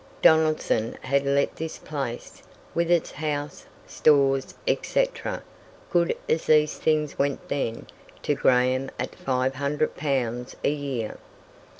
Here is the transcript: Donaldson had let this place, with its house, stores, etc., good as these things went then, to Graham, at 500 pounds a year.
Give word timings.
Donaldson 0.23 0.97
had 1.01 1.27
let 1.27 1.55
this 1.57 1.77
place, 1.77 2.41
with 2.73 2.89
its 2.89 3.11
house, 3.11 3.67
stores, 3.85 4.55
etc., 4.67 5.43
good 5.91 6.17
as 6.27 6.47
these 6.47 6.79
things 6.79 7.19
went 7.19 7.47
then, 7.49 7.85
to 8.23 8.33
Graham, 8.33 8.89
at 8.99 9.13
500 9.13 9.95
pounds 9.95 10.55
a 10.63 10.71
year. 10.71 11.19